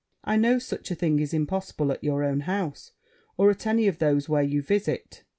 [0.23, 2.93] I know such a thing is impossible at your own house,
[3.37, 5.23] or at any of those where you visit.